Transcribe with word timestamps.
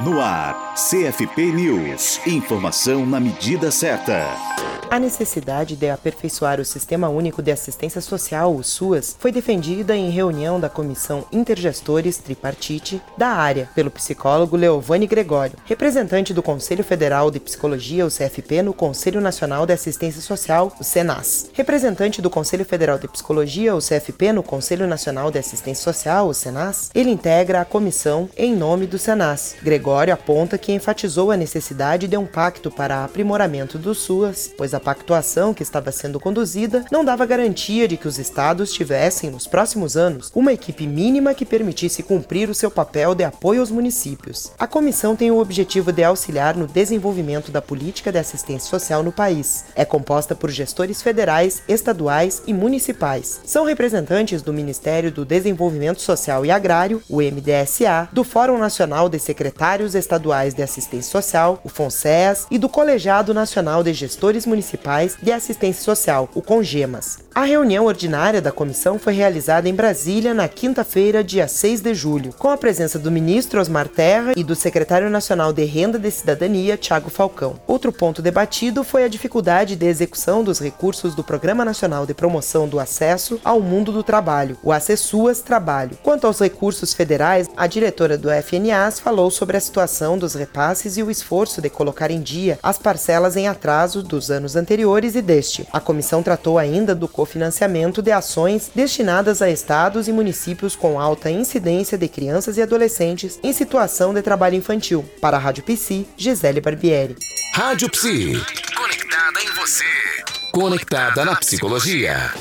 No 0.00 0.20
ar, 0.20 0.74
CFP 0.74 1.52
News. 1.52 2.20
Informação 2.26 3.06
na 3.06 3.20
medida 3.20 3.70
certa. 3.70 4.26
A 4.90 4.98
necessidade 4.98 5.76
de 5.76 5.88
aperfeiçoar 5.88 6.60
o 6.60 6.64
Sistema 6.64 7.08
Único 7.08 7.42
de 7.42 7.50
Assistência 7.50 8.00
Social, 8.00 8.54
o 8.54 8.62
SUAS, 8.62 9.16
foi 9.18 9.32
defendida 9.32 9.96
em 9.96 10.10
reunião 10.10 10.60
da 10.60 10.68
Comissão 10.68 11.24
Intergestores 11.32 12.18
Tripartite 12.18 13.02
da 13.16 13.28
área, 13.28 13.68
pelo 13.74 13.90
psicólogo 13.90 14.56
Leovani 14.56 15.06
Gregório, 15.06 15.58
representante 15.64 16.32
do 16.32 16.42
Conselho 16.42 16.84
Federal 16.84 17.30
de 17.30 17.40
Psicologia, 17.40 18.06
o 18.06 18.10
CFP, 18.10 18.62
no 18.62 18.72
Conselho 18.72 19.20
Nacional 19.20 19.66
de 19.66 19.72
Assistência 19.72 20.20
Social, 20.20 20.72
o 20.78 20.84
SENAS. 20.84 21.50
Representante 21.54 22.22
do 22.22 22.30
Conselho 22.30 22.64
Federal 22.64 22.98
de 22.98 23.08
Psicologia, 23.08 23.74
o 23.74 23.80
CFP, 23.80 24.32
no 24.32 24.42
Conselho 24.42 24.86
Nacional 24.86 25.30
de 25.30 25.38
Assistência 25.38 25.82
Social, 25.82 26.28
o 26.28 26.34
SENAS, 26.34 26.90
ele 26.94 27.10
integra 27.10 27.62
a 27.62 27.64
comissão 27.64 28.28
em 28.36 28.54
nome 28.54 28.86
do 28.86 28.98
SENAS. 28.98 29.56
Gregório 29.62 29.83
aponta 30.12 30.56
que 30.56 30.72
enfatizou 30.72 31.30
a 31.30 31.36
necessidade 31.36 32.08
de 32.08 32.16
um 32.16 32.26
pacto 32.26 32.70
para 32.70 33.04
aprimoramento 33.04 33.78
do 33.78 33.94
SUAS, 33.94 34.50
pois 34.56 34.72
a 34.72 34.80
pactuação 34.80 35.52
que 35.52 35.62
estava 35.62 35.92
sendo 35.92 36.18
conduzida 36.18 36.84
não 36.90 37.04
dava 37.04 37.26
garantia 37.26 37.86
de 37.86 37.96
que 37.96 38.08
os 38.08 38.18
estados 38.18 38.72
tivessem, 38.72 39.30
nos 39.30 39.46
próximos 39.46 39.96
anos, 39.96 40.30
uma 40.34 40.52
equipe 40.52 40.86
mínima 40.86 41.34
que 41.34 41.44
permitisse 41.44 42.02
cumprir 42.02 42.48
o 42.48 42.54
seu 42.54 42.70
papel 42.70 43.14
de 43.14 43.24
apoio 43.24 43.60
aos 43.60 43.70
municípios. 43.70 44.52
A 44.58 44.66
comissão 44.66 45.14
tem 45.14 45.30
o 45.30 45.38
objetivo 45.38 45.92
de 45.92 46.02
auxiliar 46.02 46.56
no 46.56 46.66
desenvolvimento 46.66 47.52
da 47.52 47.60
política 47.60 48.10
de 48.10 48.18
assistência 48.18 48.70
social 48.70 49.02
no 49.02 49.12
país. 49.12 49.66
É 49.74 49.84
composta 49.84 50.34
por 50.34 50.50
gestores 50.50 51.02
federais, 51.02 51.62
estaduais 51.68 52.42
e 52.46 52.54
municipais. 52.54 53.40
São 53.44 53.64
representantes 53.64 54.40
do 54.40 54.52
Ministério 54.52 55.12
do 55.12 55.24
Desenvolvimento 55.24 56.00
Social 56.00 56.46
e 56.46 56.50
Agrário, 56.50 57.02
o 57.08 57.18
MDSA, 57.18 58.08
do 58.12 58.24
Fórum 58.24 58.58
Nacional 58.58 59.08
de 59.08 59.18
Secretários 59.18 59.73
Estaduais 59.82 60.54
de 60.54 60.62
Assistência 60.62 61.10
Social, 61.10 61.60
o 61.64 61.68
FONSEAS, 61.68 62.46
e 62.50 62.58
do 62.58 62.68
Colegiado 62.68 63.34
Nacional 63.34 63.82
de 63.82 63.92
Gestores 63.92 64.46
Municipais 64.46 65.16
de 65.20 65.32
Assistência 65.32 65.82
Social, 65.82 66.28
o 66.34 66.40
CONGEMAS. 66.40 67.18
A 67.34 67.42
reunião 67.42 67.86
ordinária 67.86 68.40
da 68.40 68.52
comissão 68.52 68.96
foi 68.96 69.12
realizada 69.12 69.68
em 69.68 69.74
Brasília 69.74 70.32
na 70.32 70.46
quinta-feira, 70.46 71.24
dia 71.24 71.48
6 71.48 71.80
de 71.80 71.92
julho, 71.92 72.32
com 72.38 72.48
a 72.48 72.56
presença 72.56 72.96
do 72.96 73.10
ministro 73.10 73.60
Osmar 73.60 73.88
Terra 73.88 74.34
e 74.36 74.44
do 74.44 74.54
secretário 74.54 75.10
nacional 75.10 75.52
de 75.52 75.64
Renda 75.64 75.98
de 75.98 76.10
Cidadania, 76.12 76.76
Tiago 76.76 77.10
Falcão. 77.10 77.58
Outro 77.66 77.90
ponto 77.90 78.22
debatido 78.22 78.84
foi 78.84 79.02
a 79.02 79.08
dificuldade 79.08 79.74
de 79.74 79.84
execução 79.84 80.44
dos 80.44 80.60
recursos 80.60 81.16
do 81.16 81.24
Programa 81.24 81.64
Nacional 81.64 82.06
de 82.06 82.14
Promoção 82.14 82.68
do 82.68 82.78
Acesso 82.78 83.40
ao 83.44 83.60
Mundo 83.60 83.90
do 83.90 84.04
Trabalho, 84.04 84.56
o 84.62 84.70
Acessuas 84.70 85.40
Trabalho. 85.40 85.98
Quanto 86.04 86.28
aos 86.28 86.38
recursos 86.38 86.94
federais, 86.94 87.50
a 87.56 87.66
diretora 87.66 88.16
do 88.16 88.28
FNAS 88.30 89.00
falou 89.00 89.28
sobre 89.30 89.56
a 89.56 89.60
situação 89.64 90.16
dos 90.16 90.34
repasses 90.34 90.96
e 90.96 91.02
o 91.02 91.10
esforço 91.10 91.60
de 91.60 91.68
colocar 91.68 92.10
em 92.10 92.20
dia 92.20 92.58
as 92.62 92.78
parcelas 92.78 93.36
em 93.36 93.48
atraso 93.48 94.02
dos 94.02 94.30
anos 94.30 94.54
anteriores 94.54 95.14
e 95.14 95.22
deste. 95.22 95.66
A 95.72 95.80
comissão 95.80 96.22
tratou 96.22 96.58
ainda 96.58 96.94
do 96.94 97.08
cofinanciamento 97.08 98.00
de 98.00 98.12
ações 98.12 98.70
destinadas 98.74 99.42
a 99.42 99.50
estados 99.50 100.06
e 100.06 100.12
municípios 100.12 100.76
com 100.76 101.00
alta 101.00 101.30
incidência 101.30 101.98
de 101.98 102.08
crianças 102.08 102.56
e 102.56 102.62
adolescentes 102.62 103.38
em 103.42 103.52
situação 103.52 104.14
de 104.14 104.22
trabalho 104.22 104.54
infantil. 104.54 105.04
Para 105.20 105.36
a 105.36 105.40
Rádio 105.40 105.64
Psi, 105.64 106.06
Gisele 106.16 106.60
Barbieri. 106.60 107.16
Rádio 107.52 107.90
Psi. 107.90 108.42
Conectada 108.76 109.40
em 109.42 109.50
você. 109.54 109.84
Conectada 110.52 111.24
na 111.24 111.36
psicologia. 111.36 112.32